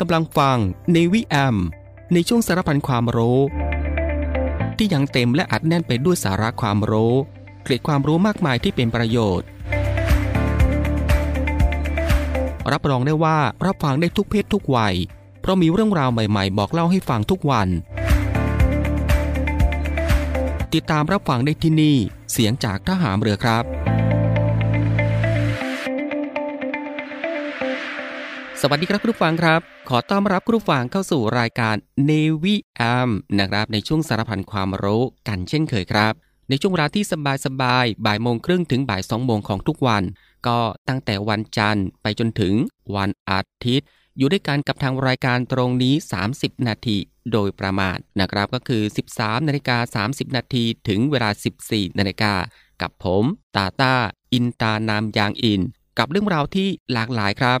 [0.00, 0.58] กำลังฟัง
[0.92, 1.56] ในวิแอม
[2.12, 3.40] ในช่วงสารพันความรู้
[4.76, 7.14] ที่ยังเต็มและอัดแน่นไปด้วยสาระความรู้
[7.62, 9.46] เกร็ดความรู้มากมายที่เป็นประโยชน์
[12.72, 14.94] รับรองได้ว่ารับฟังได้ทุกเพศทุกวัย
[15.40, 17.68] เพราะมีเรื่องราวใหม่ๆ บอกเล่าให้ฟังทุกวัน
[20.74, 21.96] ติดตามรับฟังได้ที่นี่
[22.32, 23.64] เสียงจากทหารเรือครับ
[28.60, 31.76] สวัสดีครับคุณผู้ฟังครับ ขอต้อนรับคุณผู้ฟังเข้าสู่รายการ
[32.08, 36.12] Navy AM นะครับ ในช่วงสารพันความรู้กันเช่นเคยครับ
[36.48, 40.02] ในช่วงเวลาที่สบายสบายบ่ายโมงครึ่งถึงบ่ายสองโมงของทุกวัน
[40.46, 42.54] ก็ตั้งแต่วันจันทร์ไปจนถึง
[42.96, 43.86] วันอาทิตย์
[44.18, 45.94] อยู่ด้วยกันกับทางรายการตรงนี้
[46.30, 46.96] 30 นาที
[47.32, 48.82] โดยประมาณนะครับก็คือ
[49.14, 51.30] 13นาฬิกา30 นาทีถึงเวลา
[51.64, 52.34] 14นาฬิกา
[52.82, 53.24] กับผม
[53.56, 53.94] ตาตา
[54.32, 55.60] อินตานามยางอิน
[55.98, 57.60] กับเรื่องราวที่หลากหลายครับ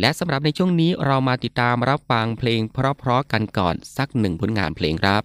[0.00, 5.22] และสำหรับในช่วงนี้เรามาติดตามรับฟังเพลงเพราะๆกันก่อนสักหนึ่งผลงานเพลงครับ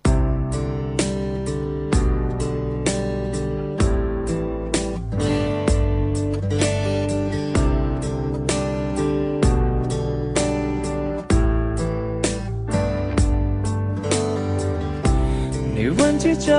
[15.73, 16.51] ในวันที่ใจ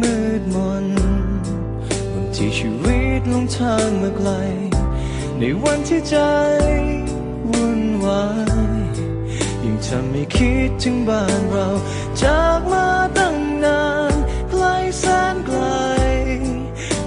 [0.00, 0.86] มืดมน
[2.12, 4.30] วันที่ชีวิตลงทางมาไกล
[5.44, 6.16] ในวันที่ใจ
[7.50, 8.24] วุ่นวา
[8.90, 8.96] ย
[9.62, 11.68] ยิ่งทำให้คิดถึงบ้านเรา
[12.22, 14.14] จากมาตั้งนาน
[14.50, 14.64] ไกล
[14.98, 15.04] แส
[15.34, 15.60] นไกล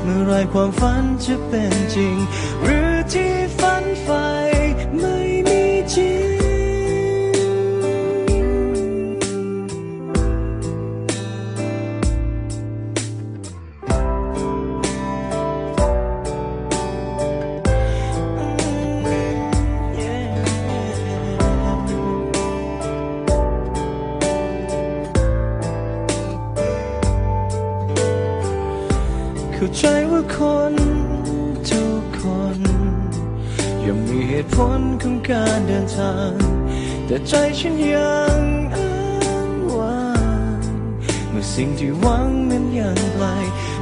[0.01, 2.15] เมื่อไรความฝันจะเป็นจริง
[2.63, 2.84] หรือ
[34.55, 36.33] ผลของการเดินทาง
[37.05, 38.41] แต่ใจฉันยัง
[38.75, 38.91] อ้า
[39.47, 40.09] งว้า
[40.59, 40.61] ง
[41.29, 43.25] เมื่อสิ่งที่หวังนั้นยังไกล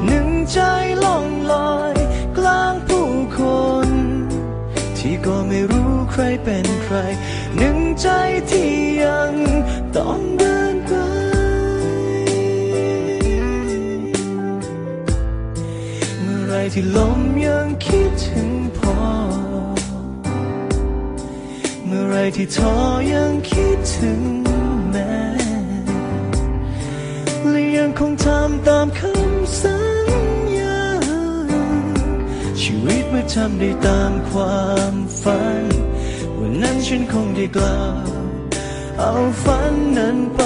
[0.08, 0.60] หนึ่งใจ
[1.04, 1.96] ล่องลอย
[2.38, 3.40] กลางผู้ค
[3.88, 3.90] น
[4.98, 6.96] ที่ก็ไม่รู้ใครเป็นใคร
[7.58, 8.08] หนึ่งใจ
[8.50, 8.72] ที่
[9.04, 9.34] ยัง
[9.96, 10.94] ต้องเดินไป
[16.22, 18.53] เมื่อไรที่ลมยังคิดถึง
[22.14, 22.76] ไรที่ท้อ
[23.14, 24.22] ยังคิดถึง
[24.92, 25.14] แม่
[27.50, 30.10] และยังคงทำตามคำสัญ
[30.60, 30.84] ญา
[32.62, 35.64] ชีวิตเมื่อทำได้ตามความฝัน
[36.38, 38.08] วันนั้นฉันคงได้กล่าว
[39.00, 39.14] เอา
[39.44, 40.42] ฝันนั้นไป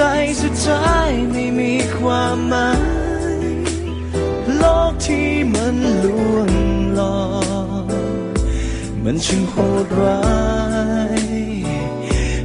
[0.00, 0.06] ใจ
[0.42, 3.32] สุดท้ายไม่มีความหมาย
[4.56, 6.50] โลกที่มันลวง
[6.94, 7.20] หลอ
[7.84, 7.86] ก
[9.04, 9.54] มันช่างโห
[9.84, 10.22] ดร้า
[11.20, 11.22] ย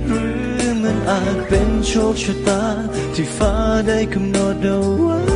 [0.05, 2.63] หรือมันอาจเป็นโชคชะตา
[3.15, 3.53] ที่ฟ้า
[3.87, 5.32] ได้กำหนดเอาไว้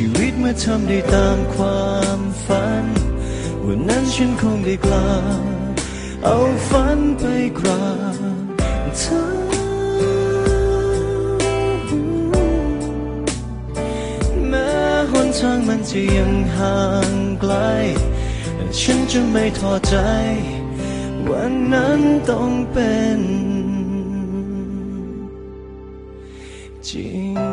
[0.00, 2.84] ชีวิตเมื่อทำได้ตามความฝัน
[3.64, 5.12] วันนั้นฉันคงได้กล่า
[6.24, 6.38] เอา
[6.68, 7.24] ฝันไป
[7.58, 7.88] กรา
[8.84, 9.22] บเธอ
[14.48, 14.70] แม้
[15.10, 16.78] หนทางมันจะยังห่า
[17.10, 17.54] งไกล
[18.80, 19.96] ฉันจะไม่ท้อใจ
[21.28, 22.00] วันนั้น
[22.30, 23.20] ต้องเป็น
[26.88, 27.45] จริง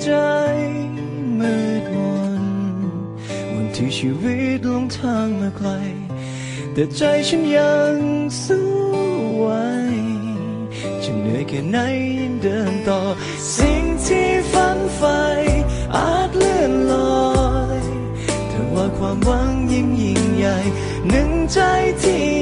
[0.00, 0.10] ใจ
[1.38, 1.96] มืดม
[2.40, 2.44] น
[3.52, 5.68] วันที่ชีวิตลงทางมาไกล
[6.72, 7.96] แต่ใจฉันยัง
[8.42, 8.66] สู้
[9.36, 9.46] ไหว
[11.02, 11.76] จะเหนื่อยแค่ไหน
[12.20, 13.00] ยังเดินต่อ
[13.56, 15.20] สิ่งที่ฝันใฝ่
[15.96, 17.42] อาจเลื่อนลอ
[17.78, 17.80] ย
[18.48, 20.56] แต่ว่าความหวังยิ่งยิ่งใหญ่
[21.10, 21.58] หนึ่งใจ
[22.02, 22.41] ที่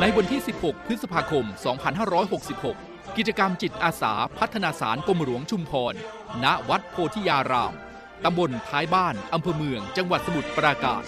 [0.00, 1.44] ในวันที่ 16 พฤษภาคม
[2.30, 5.94] 2566 กิจกรรมจิตอาสาพัฒนาสารกรมหลวงชุมพร
[6.44, 7.74] ณ วัดโพธิยาราม
[8.24, 11.02] ตำบลท้ายบ้าน อำเภอเมือง จังหวัดสมุทรปราการ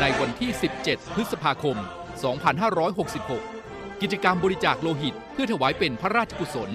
[0.00, 0.50] ในวันที่
[0.82, 1.76] 17 พฤษภาคม
[2.68, 6.70] 2566 กิจกรรมบริจาคโลหิต เพื่อถวายเป็นพระราชกุศล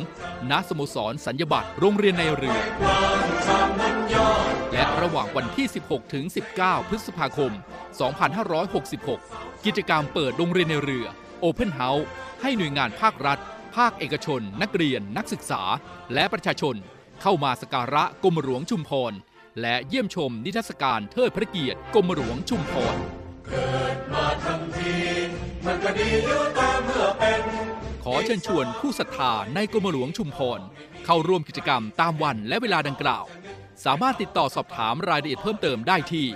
[0.49, 2.59] ณ สโมสรสัญญบัตรโรงเรียนในเรือ
[4.73, 6.25] และระหว่างวันที่ 16 ถึง
[6.57, 7.51] 19 พฤษภาคม
[8.37, 11.05] 2566 กิจกรรมเปิดโรงเรียนในเรือ
[11.43, 12.05] Open House
[12.41, 13.39] ให้หน่วยงานภาครัฐ
[13.75, 15.61] ภาคเอกชน นักเรียน นักศึกษา
[16.13, 16.75] และประชาชน
[17.21, 19.13] เข้ามาสกการะกรมหลวงชุมพร
[19.61, 22.97] และเยี่ยมชมนิทรรศการเทิดพระเกียรติกรมหลวงชุมพร
[28.03, 30.59] ขอเชิญชวนผู้ศรัทธาในกรมหลวงชุมพร
[31.05, 33.25] เข้าร่วมกิจกรรมตามวันและเวลาดังกล่าว
[33.85, 36.27] สามารถติดต่อสอบถามรายละเอียดเพิ่มเติมได้ที่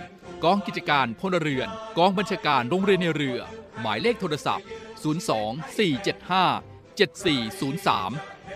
[0.43, 3.39] กองกิจการพลเรือน กองบัญชาการโรงเรียนในเรือ
[3.81, 4.67] หมายเลขโทรศัพท์
[5.03, 8.11] 02 475 7403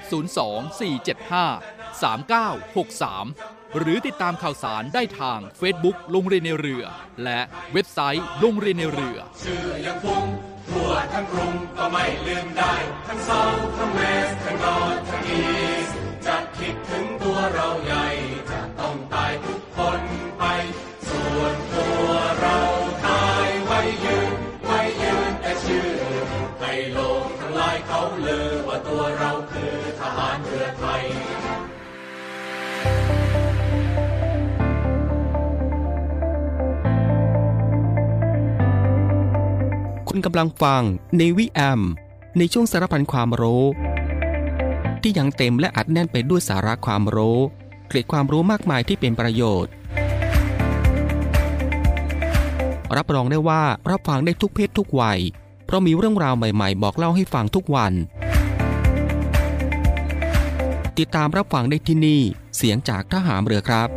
[0.10, 0.36] 02
[0.80, 6.84] 475 3963 หรือติดตามข่าวสารได้ทาง Facebook โรงเรียนในเรือ
[7.24, 7.40] และ
[7.74, 10.26] เว็บไซต์โรงเรียนในเรือชื่อยังคง
[10.70, 12.74] ทั่วทั้งกรุงก็ไม่ลืมได้
[13.08, 13.42] ทั้งเซา
[13.78, 15.44] ทั้งเวสทั้งนอร์ทั้งอี
[15.86, 15.88] ส
[16.26, 18.06] จะคิดถึงตัวเราใหญ่
[30.66, 31.04] อไทย
[40.10, 40.82] คุณกำลังฟัง
[41.18, 41.82] ในวิแอม
[42.38, 43.64] ในช่วงสารพันความรู้
[45.02, 47.40] ที่ยังเต็มและอัดแน่นไปด้วยสาระความรู้
[47.88, 49.72] เกร็ดความรู้มากมายที่เป็นประโยชน์
[52.98, 55.20] รับรองได้ว่ารับฟังได้ทุกเพศทุกวัย
[55.66, 57.94] เพราะมีเรื่องราวใหม่ๆ บอกเล่าให้ฟังทุกวัน
[61.02, 62.22] ติดตามรับฟังได้ที่นี่
[62.58, 63.90] เสียงจากทหารเรือครับ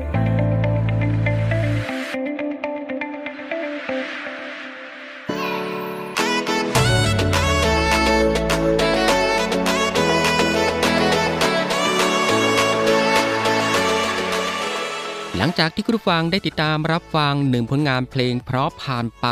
[15.37, 19.27] หลังจากที่คุณผู้ฟังได้ติดตามรับฟังหนึ่งผลงานเพลงเพราะผ่านไป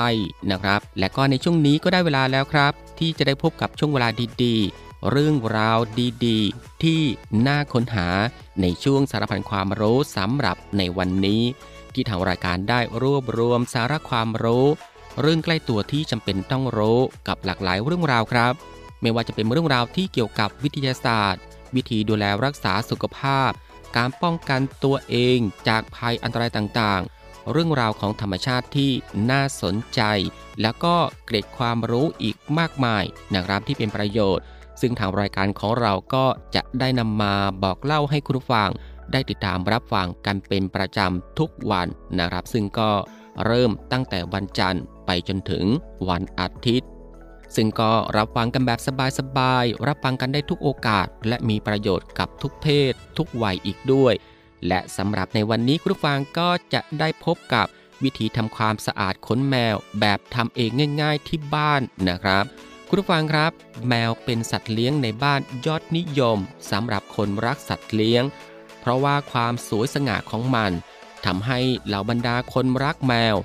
[0.50, 4.08] นะครับ และก็ในช่วงนี้ก็ได้เวลาแล้วครับ ที่จะได้พบกับช่วงเวลา
[4.42, 5.78] ดีๆ เรื่องราว
[6.26, 7.02] ดีๆ ที่
[7.46, 8.08] น่าค้นหา
[8.60, 11.42] ในช่วงสารพันความรู้สำหรับในวันนี้
[11.94, 14.66] ที่ทางรายการได้รวบรวมสาระความรู้
[15.20, 18.52] เรื่องใกล้ตัวที่จำเป็นต้องรู้กับหลากหลายเรื่องราวครับ
[19.02, 21.42] ไม่ว่าจะเป็นเรื่องราวที่เกี่ยวกับวิทยาศาสตร์
[21.74, 23.50] วิธีดูแลรักษาสุขภาพ
[23.96, 25.38] การป้องกันตัวเอง
[25.68, 28.90] จากภัยอันตรายต่างๆ เรื่องราวของธรรมชาติที่
[29.30, 30.00] น่าสนใจ
[30.62, 34.44] แล้วก็เกร็ดความรู้อีกมากมายนะครับที่เป็นประโยชน์
[34.80, 38.70] ซึ่งทางรายการของเราก็จะได้นำมาบอกเล่าให้คุณผู้ฟัง
[39.12, 42.90] ได้ติดตามรับฟังกันเป็นประจำทุกวันนะครับ ซึ่งก็
[43.46, 45.64] เริ่มตั้งแต่วันจันทร์ไปจนถึง
[46.08, 46.88] วันอาทิตย์
[47.56, 48.80] ซึ่งก็รับฟังกันแบบ
[49.18, 54.14] สบายๆ รับฟังกันได้ทุกโอกาส และมีประโยชน์กับทุกเพศ ทุกวัยอีกด้วย
[54.68, 57.66] และสำหรับในวันนี้คุณผู้ฟังก็จะได้พบกับ
[58.02, 60.70] วิธีทำความสะอาดขนแมวแบบทำเอง
[61.02, 62.44] ง่าย ๆ ที่บ้านนะครับ
[62.88, 63.52] คุณผู้ฟังครับ
[63.88, 66.38] แมวเป็นสัตว์เลี้ยงในบ้านยอดนิยม
[66.70, 68.24] สำหรับคนรักสัตว์เลี้ยง
[68.80, 70.72] เพราะว่าความสวยสง่าของมัน
[71.26, 73.36] ทำให้เหล่าบรรดาคนรักแมว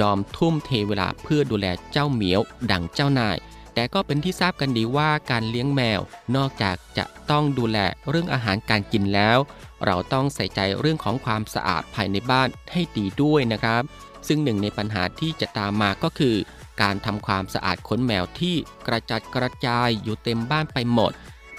[0.00, 3.36] ยอมทุ่มเทเวลาเพื่อดูแลเจ้าเหมียว ดังเจ้านาย
[3.74, 6.00] แต่ก็เป็นที่ทราบกันดีว่าการเลี้ยงแมว
[6.36, 9.38] นอกจากจะต้องดูแลเรื่องอาหารการกินแล้ว
[9.84, 13.82] เราต้องใส่ใจเรื่องของความสะอาดภายในบ้านให้ดีด้วยนะครับ
[14.28, 16.36] ซึ่งหนึ่งในปัญหาที่จะตามมาก็คือ
[16.80, 21.12] การทำความสะอาดขนแมวที่กระจัดกระจายอยู่เต็มบ้านไปหมด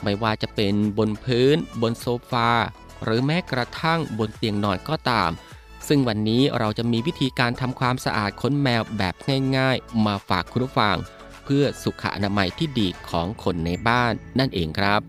[0.04, 2.50] ไม่ว่าจะเป็นบนพื้น บนโซฟา
[3.04, 5.32] หรือแม้กระทั่งบนเตียงนอนก็ตาม
[5.88, 9.16] ซึ่งวันนี้เราจะมีวิธีการทำความสะอาดขนแมวแบบ
[9.58, 10.98] ง่ายๆ มาฝากคุณผู้ฟัง
[11.44, 15.02] เพื่อสุขอนามัยที่ดีของคนในบ้านนั่นเองครับ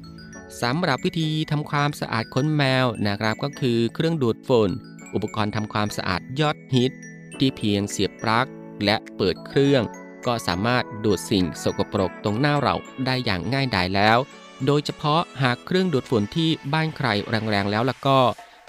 [0.62, 4.70] สำหรับวิธีทำความสะอาดขนแมวนะครับก็คือเครื่องดูดฝุ่น
[5.14, 6.92] อุปกรณ์ทำความสะอาดยอดฮิต
[7.38, 8.46] ที่เพียงเสียบปลั๊ก
[8.84, 9.82] และเปิดเครื่อง
[10.26, 12.74] ก็สามารถดูดสิ่งสกปรกตรงหน้าเรา
[13.06, 14.18] ได้อย่างง่ายดายแล้ว
[14.66, 18.18] โดยเฉพาะหากเครื่องดูดฝุ่นที่บ้านใครแรงๆแล้วแล้วก็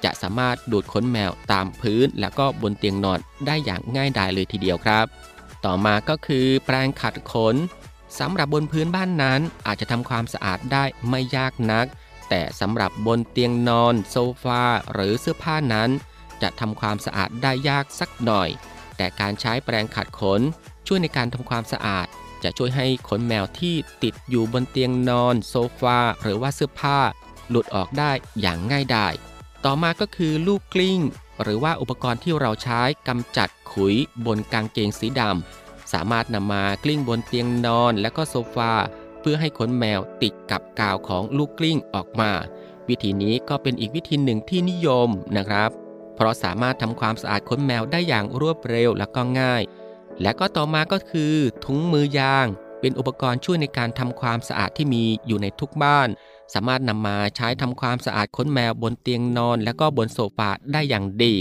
[0.03, 5.05] จะสามารถดูดขนแมวตามพื้น แล้วก็บนเตียงนอนได้อย่างง่ายดายเลยทีเดียวครับ
[5.65, 7.55] ต่อมาก็คือแปรงขัดขน
[8.19, 11.85] สำหรับบนพื้นบ้านนั้นอาจจะทำความสะอาดได้ไม่ยากนัก
[12.29, 15.89] แต่สำหรับบนเตียงนอน โซฟาหรือเสื้อผ้านั้น
[16.41, 18.49] จะทำความสะอาดได้ยากสักหน่อย
[18.97, 20.41] แต่การใช้แปรงขัดขน
[20.87, 22.07] ช่วยในการทำความสะอาด
[22.43, 26.99] จะช่วยให้ขนแมวที่ติดอยู่บนเตียงนอน โซฟาหรือว่าเสื้อผ้า
[27.49, 28.11] หลุดออกได้
[28.41, 29.13] อย่างง่ายดาย
[29.65, 30.99] ต่อมาก็คือลูกกลิ้ง
[31.41, 38.73] หรือว่าอุปกรณ์ที่เราใช้กำจัดขุยบนกางเกงสีดำสามารถนำมากลิ้งบนเตียงนอนและก็โซฟา
[39.19, 42.31] เพื่อให้ขนแมวติดกับกาวของลูกกลิ้งออกมา
[42.89, 45.71] วิธีนี้ก็เป็นอีกวิธีหนึ่งที่นิยมนะครับ
[46.17, 49.63] เพราะสามารถทำความสะอาดขนแมวได้อย่างรวดเร็วและก็ง่าย
[50.21, 51.33] และก็ต่อมาก็คือ
[51.65, 52.47] ถุงมือยาง
[52.79, 56.07] เป็นอุปกรณ์ช่วยในการทำความสะอาดที่มีอยู่ในทุกบ้าน
[56.53, 61.35] สามารถนำมาใช้ทำความสะอาดขนแมวบนเตียงนอน และก็บนโซฟาได้อย่างดี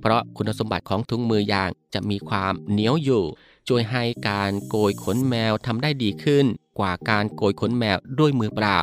[0.00, 3.24] เพราะคุณสมบัติของถุงมือยางจะมีความเหนียวอยู่
[3.68, 6.46] ช่วยให้การโกยขนแมวทำได้ดีขึ้น
[6.78, 8.78] กว่าการโกยขนแมวด้วยมือเปล่า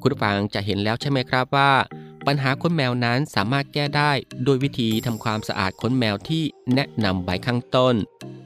[0.00, 1.72] คุณผู้ฟังจะเห็นแล้วใช่ไหมครับว่า
[2.26, 4.12] ปัญหาขนแมวนั้นสามารถแก้ได้
[4.44, 6.42] โดยวิธีทำความสะอาดขนแมวที่
[6.74, 7.94] แนะนำไว้ข้างต้น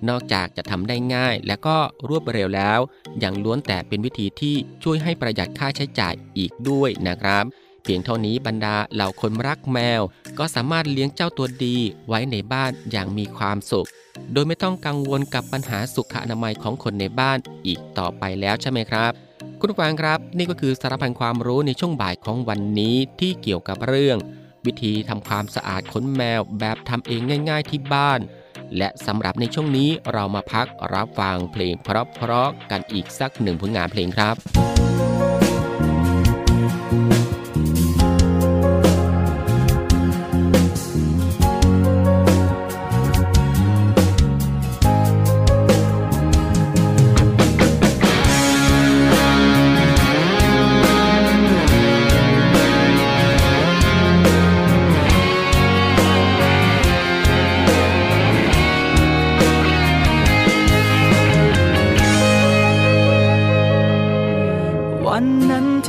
[0.09, 1.77] นอกจากจะทำได้ง่ายและก็
[2.09, 2.81] รวดเร็วแล้ว
[3.23, 7.45] ยังล้วนแต่เป็นวิธีที่ช่วยให้ประหยัดค่าใช้จ่ายอีกด้วยนะครับ
[7.83, 10.03] เพียงเท่านี้บรรดาเหล่าคนรักแมว
[10.39, 11.77] ก็สามารถเลี้ยงเจ้าตัวดี
[12.09, 13.89] ไว้ในบ้านอย่างมีความสุข
[14.33, 19.13] โดยไม่ต้องกังวลกับปัญหาสุขอนามัยของคนในบ้านอีกต่อไปแล้วใช่ไหมครับ
[19.67, 24.19] คุณฟังครับ นี่ก็คือสารพันความรู้ในช่วงบ่ายของวันนี้ที่เกี่ยวกับเรื่อง
[24.67, 28.21] วิธีทำความสะอาดขนแมวแบบทำเองง่าย ๆ ที่บ้าน
[28.77, 34.37] และสำหรับในช่วงนี้เรามาพักรับฟังเพลงเพราะๆกันอีกสักหนึ่งผลงานเพลงครับ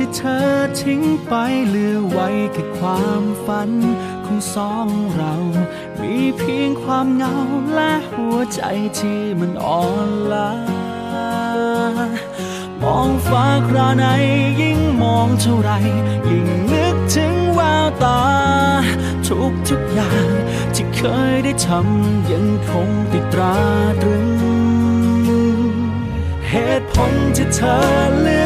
[0.06, 0.48] ที่เธอ
[0.80, 1.34] ทิ้งไป
[1.68, 3.70] เหลือไว้แค่ความฝัน
[4.24, 5.34] ของสองเรา
[6.00, 7.34] มีเพียงความเหงา
[7.74, 8.60] และหัวใจ
[8.98, 10.52] ที่มันอ่อนล้า
[12.82, 14.04] มองฟ้าคราไหน
[14.60, 15.70] ยิ่งมองเท่าไร
[16.30, 18.22] ยิ่งนึกถึงแววตา
[19.26, 20.28] ทุกทุกอย่าง
[20.74, 21.00] ที่เค
[21.32, 23.56] ยได้ทำยังคงติดตรา
[24.02, 24.26] ตรึง
[26.48, 27.76] เหตุผลที่เธอ
[28.22, 28.45] เลือ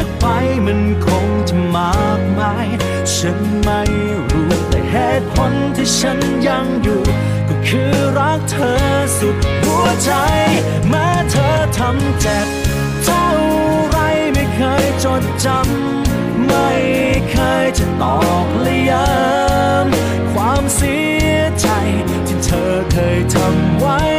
[0.65, 2.67] มันคงจะมากมาย
[3.13, 3.81] ฉันไม่
[4.31, 7.01] รู้แต่เหตุผลที่ฉันยังอยู่
[7.47, 8.75] ก็คือรักเธอ
[9.17, 10.11] สุดหัวใจ
[10.89, 12.47] แม้เธอทำเจ็บ
[13.03, 13.25] เท่า
[13.89, 13.97] ไร
[14.33, 16.69] ไม่เคยจดจำ ไม่
[17.31, 20.97] เคยจะตอกเลยย้ำความเสี
[21.31, 21.67] ยใจ
[22.27, 24.10] ที่เธอเคยทำไว้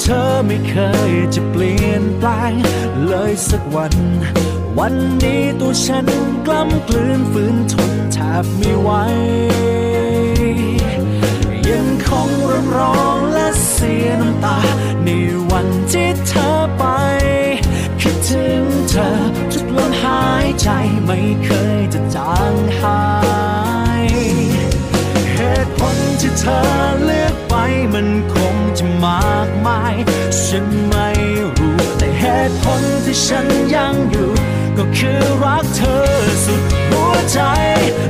[0.00, 0.74] เธอไม่เค
[1.10, 2.52] ยจะเปลี่ยนแปลง
[3.08, 3.94] เลยสักวัน
[4.78, 6.06] วันนี้ตัวฉัน
[6.46, 8.90] กล้ำกลืนฝืนทนแทบไม่ไหว
[11.68, 14.58] ยังคงรำร้องและเสียน้ำตา
[15.04, 15.08] ใน
[15.50, 16.84] วันที่เธอไป
[18.00, 19.08] คิดถึงเธอ
[19.52, 20.68] ทุกลมหายใจ
[21.06, 23.02] ไม่เคยจะจางหา
[24.02, 24.04] ย
[25.34, 26.60] เหตุผลที่เธอ
[27.04, 27.34] เลือก
[27.94, 29.94] มันคงจะมากมาย
[30.44, 31.08] ฉันไม่
[31.58, 34.30] รู้แต่เหตุผลที่ฉันยังอยู่
[34.78, 36.00] ก็คือรักเธอ
[36.44, 37.40] สุดหัวใจ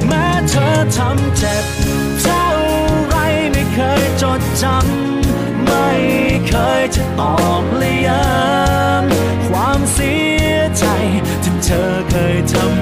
[0.09, 1.65] แม้เธอทำเจ็บ
[2.23, 2.45] เท่า
[3.07, 3.17] ไร
[3.53, 5.89] ไม่เคยจดจำไม่
[6.49, 10.15] เคยจะตอกเลยย้ำความเสี
[10.51, 10.85] ยใจ
[11.43, 12.76] ที่เธอเคยทำ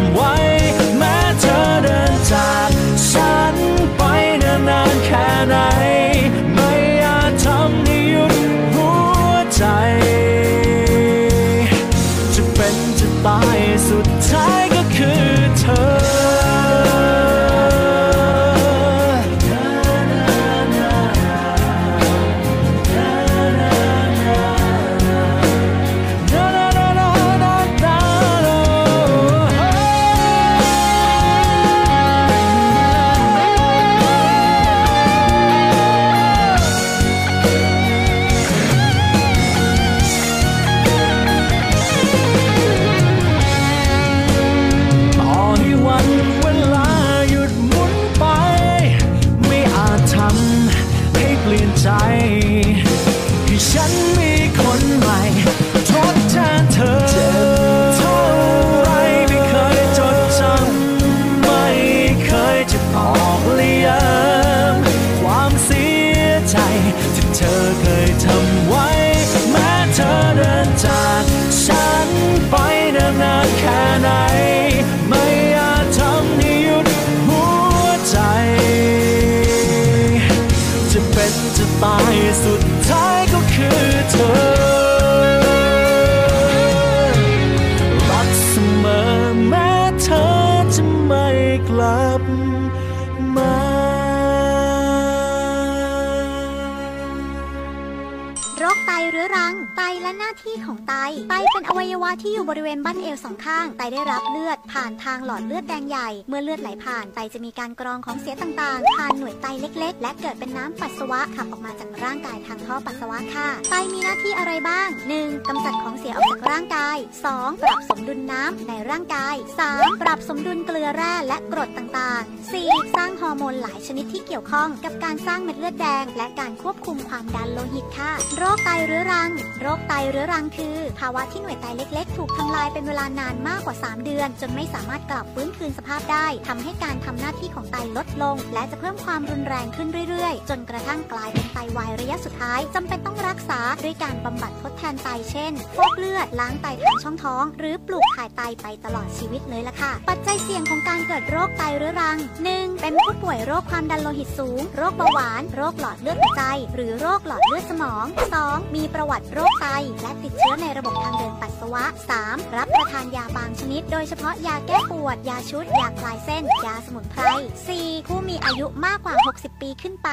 [99.12, 100.94] เรื้อรัง ไตและหน้าที่ของไต
[101.30, 114.88] ไตเป็นอวัยวะที่อยู่บริเวณบั้นเอวสองข้าง ไตได้รับเลือดผ่านทางหลอดเลือดแดงใหญ่ เมื่อเลือดไหลผ่าน ไตจะมีการกรองของเสียต่างๆ ผ่านหน่วยไตเล็ก ๆ และเกิดเป็นน้ำปัสสาวะขับออกมาจากร่างกายทางท่อปัสสาวะค่ะ ไตมีหน้าที่อะไรบ้าง
[115.18, 115.48] 1.
[115.48, 116.96] กำจัดของเสียออกจากร่างกาย
[117.30, 117.62] 2.
[117.62, 119.34] ปรับสมดุลน้ำในร่างกาย
[119.68, 120.02] 3.
[120.02, 122.96] ปรับสมดุลเกลือแร่และกรดต่างๆ 4.
[122.96, 129.30] สร้างฮอร์โมนหลายชนิดที่เกี่ยวข้องกับการสร้างเม็ดเลือดแดง และการควบคุมความดันโลหิตค่ะ โรคไตเรื้อรัง
[129.60, 152.18] โรคไตเรื้อรังคือ ภาวะที่หน่วยไตเล็ก ๆ ถูกทำลายเป็นเวลานานมากกว่า 3 เดือน จนไม่สามารถกลับฟื้นคืนสภาพได้ทำให้การทำหน้าที่ของไตลดลง และจะเพิ่มความรุนแรงขึ้นเรื่อย ๆ จนกระทั่งกลายเป็นไตวายระยะสุดท้ายจำเป็นต้องรักษาด้วยการบำบัดทดแทนไตเช่นฟอกเลือดล้างไตทางช่องท้อง หรือปลูกถ่ายไตไปตลอดชีวิตเลยล่ะค่ะ ปัจจัยเสี่ยงของการเกิดโรคไตเรื้อรัง
[152.50, 152.80] 1.
[152.80, 158.04] เป็นผู้ป่วยโรคความดันโลหิตสูง โรคเบาหวาน โรคหลอดเลือดหัวใจ หรือโรคหลอดเลือดสมอง
[158.40, 158.74] 2.
[158.74, 159.68] มีีประวัติโรคไต
[160.02, 161.84] และติดเชื้อในระบบทางเดินปัสสาวะ
[162.20, 162.56] 3.
[162.56, 167.22] รับประทานยาบางชนิด โดยเฉพาะยาแก้ปวด ยาชุด ยาคลายเส้น ยาสมุนไพร
[167.68, 168.06] 4.
[168.06, 170.08] ผู้มีอายุมากกว่า 60 ปีขึ้นไป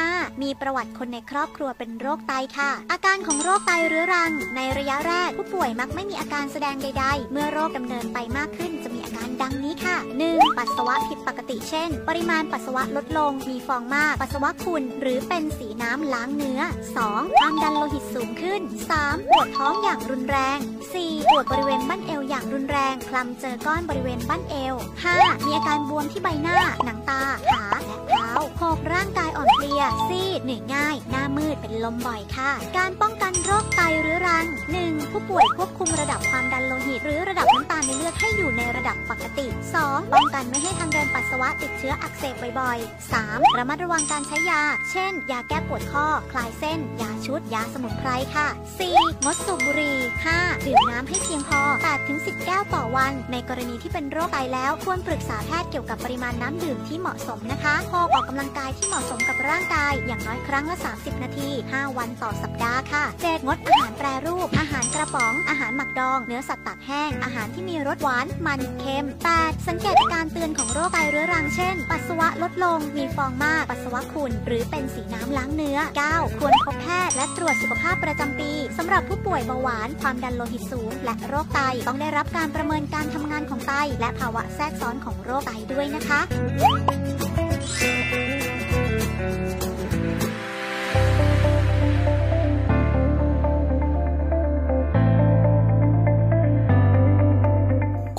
[0.00, 0.42] 5.
[0.42, 10.58] มีประวัติคนในครอบครัวเป็นโรคไตค่ะ อาการของโรคไตเรื้อรัง ในระยะแรก ผู้ป่วยมักไม่มีอาการแสดงใด ๆ เมื่อโรคดำเนินไปมากขึ้นจะ มีอาการดังนี้ค่ะ 1.
[10.58, 16.60] ปัสสาวะผิดปกติเช่น ปริมาณปัสสาวะลดลง มีฟองมาก ปัสสาวะขุ่นหรือเป็นสีน้ำล้างเนื้อ
[17.00, 17.38] 2.
[17.38, 18.62] ความดันโลหิตสูงขึ้น
[18.96, 19.30] 3.
[19.30, 20.58] ปวดท้องอย่างรุนแรง
[20.94, 21.30] 4.
[21.30, 24.74] ปวดบริเวณบั้นเอวอย่างรุนแรง คลำเจอก้อนบริเวณบั้นเอว
[25.10, 25.46] 5.
[25.46, 28.92] มีอาการบวมที่ใบหน้า หนังตา ขาและเท้า 6.
[28.92, 34.46] ร่างกายอ่อนเพลีย ซีด เหนื่อยง่าย หน้ามืด เป็นลมบ่อยค่ะ การป้องกันโรคไตเรื้อรัง
[34.78, 35.10] 1.
[35.10, 37.46] ผู้ป่วยควบคุมระดับความดันโลหิตหรือระดับ
[37.86, 39.46] ในเลือดให้อยู่ในระดับปกติ
[39.80, 40.12] 2.
[40.12, 43.58] ป้องกันไม่ให้ทางเดินปัสสาวะติดเชื้ออักเสบบ่อยๆ 3.
[43.58, 48.48] ระมัดระวังการใช้ยา เช่น ยาแก้ปวดข้อ คลายเส้น ยาชุด ยาสมุนไพรค่ะ
[48.86, 49.24] 4.
[49.24, 49.98] งดสูบบุหรี่
[50.32, 50.66] 5.
[50.66, 51.60] ดื่มน้ำให้เพียงพอ
[52.04, 63.46] 8-10 แก้วต่อวัน ในกรณีที่เป็นโรคไตแล้วควรปรึกษาแพทย์เกี่ยวกับปริมาณน้ำดื่มที่เหมาะสมนะคะพอออกกำลังกายที่เหมาะสมกับร่างกาย อย่างน้อยครั้งละ 30 นาที 5 วันต่อสัปดาห์ค่ะ 7.
[63.46, 69.68] งดอาหารแปรรูป อาหารกระป๋อง อาหารหมักดอง เนื้อสัตว์ตากแห้ง อาหารที่มีรสหวาน มันเค็ม 8.
[69.68, 75.78] สังเกตอาการเตือนของโรคไตเรื้อรังเช่น ปัสสาวะลดลง มีฟองมาก ปัสสาวะขุ่น หรือเป็นสีน้ำล้างเนื้อ
[76.10, 76.38] 9.
[76.38, 86.20] ควรพบแพทย์และตรวจสุขภาพประจำปีสำหรับผู้ป่วยเบาหวาน ความดันโลหิตสูง และโรคไต ต้องได้รับการประเมินการทำงานของไต และภาวะแทรกซ้อนของโรคไตด้วยนะคะ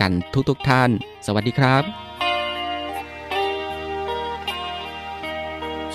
[0.00, 0.12] กัน
[0.48, 0.90] ทุกๆทท่าน
[1.26, 1.84] สวัสดีครับ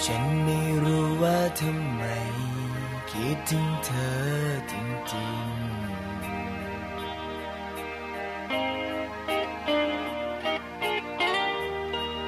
[0.06, 2.04] ฉันไม่รู้ว่าทำไม
[3.12, 4.16] คิดถึงเธอ
[4.72, 5.52] จริงๆ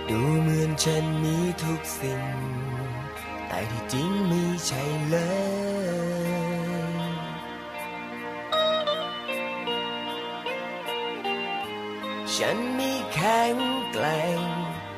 [0.09, 2.21] ดูเหมือนฉันมีทุกสิ่ง
[3.47, 5.17] แต่ที่จริงไม่ใช่เล
[5.61, 5.62] ย
[12.37, 13.55] ฉันมีแข็ง
[13.91, 14.41] แกร่ง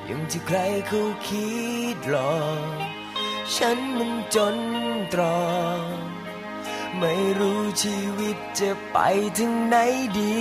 [0.05, 1.55] อย่างที่ใครเขาคิ
[1.95, 2.79] ดหรอก
[3.55, 4.57] ฉันมันจน
[5.13, 5.45] ตรอ
[5.95, 5.97] ก
[6.99, 8.97] ไม่รู้ชีวิตจะไป
[9.37, 9.75] ถึงไหน
[10.17, 10.35] ดี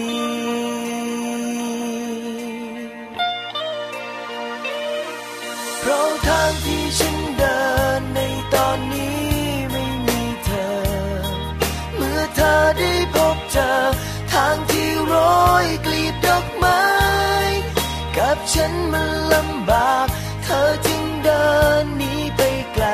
[5.79, 7.24] เพราะทางที่ฉัน
[18.67, 20.07] ฉันมันลำบาก
[20.45, 21.47] เธอจึงเดิ
[21.83, 22.41] นหนีไป
[22.75, 22.87] ไกล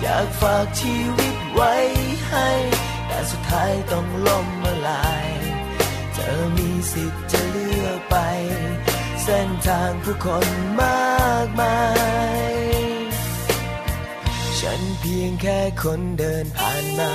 [0.00, 1.74] อยากฝากชีวิตไว้
[2.28, 2.50] ให้
[3.06, 5.28] แต่สุดท้ายต้องล่มละลาย
[6.14, 8.16] เธอมีสิทธิ์จะเลือกไป
[9.22, 10.48] เส้นทางผู้คน
[10.82, 11.78] มากมา
[12.42, 12.52] ย
[14.60, 17.12] ฉันเพียงแค่คนเดินผ่านมา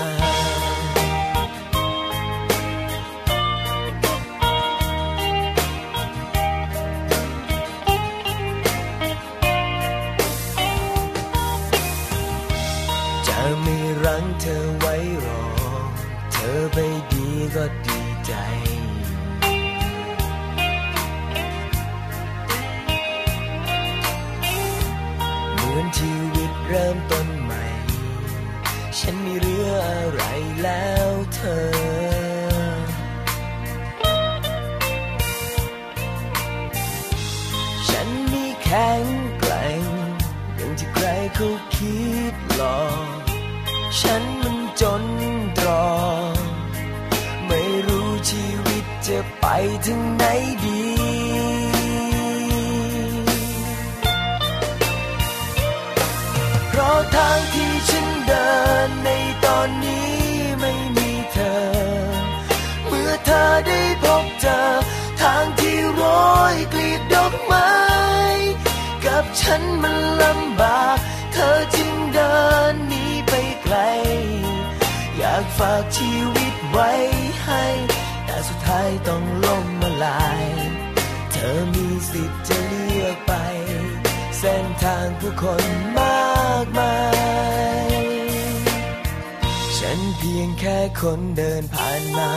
[17.58, 18.34] ก็ดีใจ
[25.54, 27.66] เหมือนชีวิตเริ่มต้นใหม่
[29.00, 30.22] ฉันไม่เหลืออะไร
[30.64, 31.64] แล้วเธอ
[37.90, 39.04] ฉันมีแข็ง
[39.40, 39.84] แกร่ง
[40.56, 41.50] อย่างที่ใครเขา
[49.86, 50.24] ถึงไหน
[50.64, 50.82] ดี
[56.70, 58.50] เพราะทางที่ฉันเดิ
[58.88, 59.10] นใน
[59.46, 60.14] ตอนนี้
[60.60, 61.58] ไม่มีเธอ
[62.88, 64.62] เมื่อเธอได้พบเจอ
[65.22, 67.72] ทางที่โร้อยกลีบดอกไม้
[69.06, 70.98] กับฉันมันลำบาก
[71.34, 72.36] เธอจึงเดิ
[72.72, 73.76] นหนีไปไกล
[75.18, 76.90] อยากฝากชีวิตไว้
[77.46, 77.66] ให้
[78.72, 80.46] ท้ายต้องล่มละลาย
[81.32, 83.34] เธอมีสิทธิ์จะเลือกไป
[84.38, 85.66] เส้นทางผู้คน
[86.00, 86.98] มากมา
[87.88, 87.92] ย
[89.78, 92.32] ฉันเพียงแค่คนเดินผ่านมา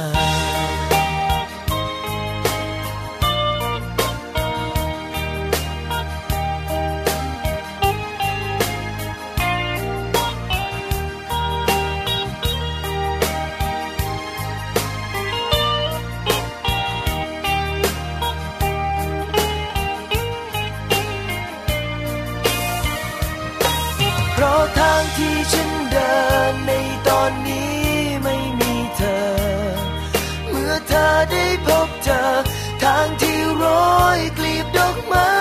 [34.15, 35.35] อยกลีบดอกไม้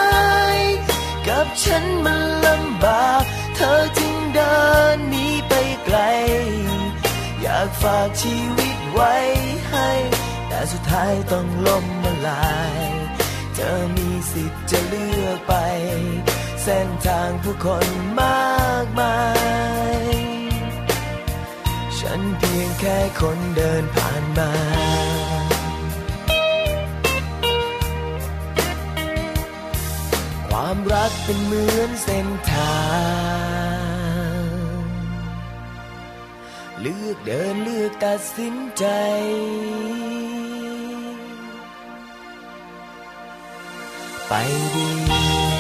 [1.28, 3.24] กับฉันมันลำบาก
[3.56, 4.56] เธอจึงเดิ
[4.96, 5.54] นหนีไป
[5.86, 5.98] ไกล
[7.42, 9.14] อยากฝากชีวิตไว้
[9.70, 9.90] ให้
[10.48, 12.82] แต่สุดท้ายต้องล่มละลาย
[13.56, 15.54] เธอมีสิทธิ์จะเลือกไป
[16.64, 17.88] เส้นทางผู้คน
[18.22, 19.18] มากมา
[19.98, 20.08] ย
[22.00, 24.52] ฉันเพียงแค่คนเดินผ่านมา
[30.74, 32.84] ความรักเป็นเหมือนเส้นทา
[34.32, 34.44] ง
[36.82, 38.86] เลือกเดินเลือกตัดสินใจ
[44.28, 44.34] ไป
[44.76, 45.53] ดี